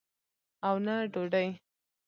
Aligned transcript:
او 0.67 0.73
نه 0.85 0.95
ډوډۍ. 1.11 1.47